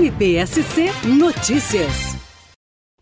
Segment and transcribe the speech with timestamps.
[0.00, 0.86] MPSC
[1.18, 2.16] Notícias.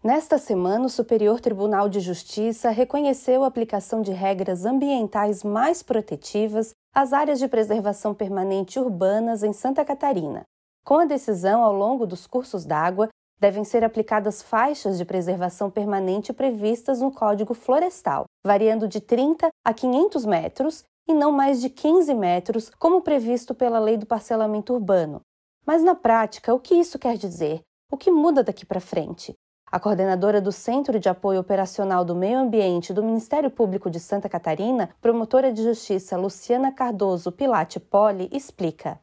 [0.02, 6.72] Nesta semana, o Superior Tribunal de Justiça reconheceu a aplicação de regras ambientais mais protetivas
[6.92, 10.42] às áreas de preservação permanente urbanas em Santa Catarina.
[10.84, 13.08] Com a decisão, ao longo dos cursos d'água,
[13.38, 19.72] devem ser aplicadas faixas de preservação permanente previstas no Código Florestal, variando de 30 a
[19.72, 25.20] 500 metros e não mais de 15 metros, como previsto pela Lei do Parcelamento Urbano.
[25.68, 27.60] Mas na prática, o que isso quer dizer?
[27.92, 29.34] O que muda daqui para frente?
[29.70, 34.30] A coordenadora do Centro de Apoio Operacional do Meio Ambiente do Ministério Público de Santa
[34.30, 38.98] Catarina, promotora de justiça Luciana Cardoso Pilate Poli, explica.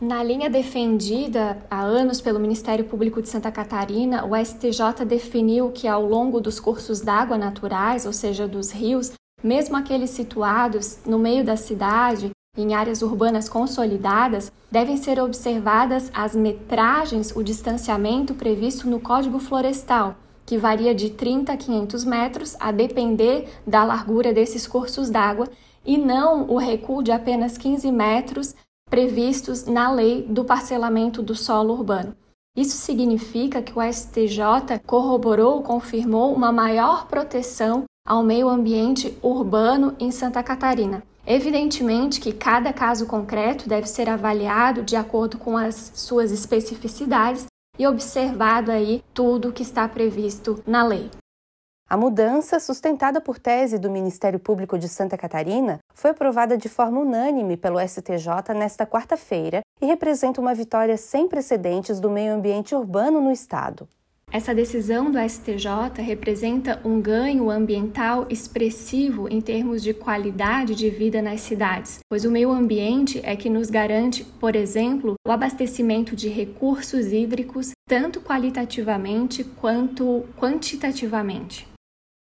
[0.00, 5.88] Na linha defendida há anos pelo Ministério Público de Santa Catarina, o STJ definiu que
[5.88, 9.10] ao longo dos cursos d'água naturais, ou seja, dos rios,
[9.42, 16.34] mesmo aqueles situados no meio da cidade, em áreas urbanas consolidadas, devem ser observadas as
[16.34, 22.70] metragens, o distanciamento previsto no Código Florestal, que varia de 30 a 500 metros, a
[22.70, 25.48] depender da largura desses cursos d'água,
[25.84, 28.54] e não o recuo de apenas 15 metros
[28.88, 32.14] previstos na lei do parcelamento do solo urbano.
[32.56, 40.10] Isso significa que o STJ corroborou, confirmou uma maior proteção ao meio ambiente urbano em
[40.10, 41.02] Santa Catarina.
[41.26, 47.46] Evidentemente que cada caso concreto deve ser avaliado de acordo com as suas especificidades
[47.76, 51.10] e observado aí tudo o que está previsto na lei.
[51.88, 57.00] A mudança, sustentada por tese do Ministério Público de Santa Catarina, foi aprovada de forma
[57.00, 63.20] unânime pelo STJ nesta quarta-feira e representa uma vitória sem precedentes do meio ambiente urbano
[63.20, 63.88] no estado.
[64.32, 71.22] Essa decisão do STJ representa um ganho ambiental expressivo em termos de qualidade de vida
[71.22, 76.28] nas cidades, pois o meio ambiente é que nos garante, por exemplo, o abastecimento de
[76.28, 81.66] recursos hídricos, tanto qualitativamente quanto quantitativamente.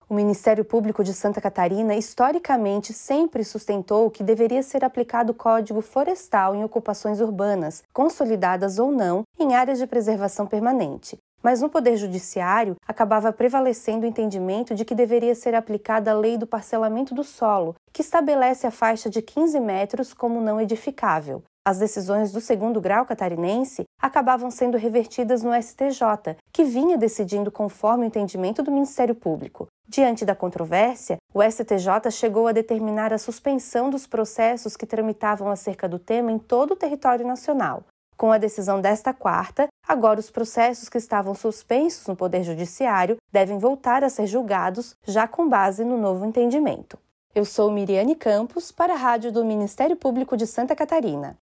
[0.09, 5.81] O Ministério Público de Santa Catarina historicamente sempre sustentou que deveria ser aplicado o Código
[5.81, 11.97] Florestal em ocupações urbanas, consolidadas ou não, em áreas de preservação permanente, mas no Poder
[11.97, 17.23] Judiciário acabava prevalecendo o entendimento de que deveria ser aplicada a lei do parcelamento do
[17.23, 21.43] solo, que estabelece a faixa de 15 metros como não edificável.
[21.63, 28.03] As decisões do segundo grau catarinense acabavam sendo revertidas no STJ, que vinha decidindo conforme
[28.03, 29.67] o entendimento do Ministério Público.
[29.87, 35.87] Diante da controvérsia, o STJ chegou a determinar a suspensão dos processos que tramitavam acerca
[35.87, 37.83] do tema em todo o território nacional.
[38.17, 43.59] Com a decisão desta quarta, agora os processos que estavam suspensos no Poder Judiciário devem
[43.59, 46.97] voltar a ser julgados, já com base no novo entendimento.
[47.35, 51.37] Eu sou Miriane Campos, para a Rádio do Ministério Público de Santa Catarina.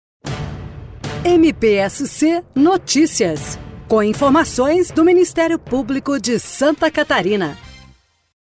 [1.25, 3.59] MPSC Notícias.
[3.89, 7.57] Com informações do Ministério Público de Santa Catarina.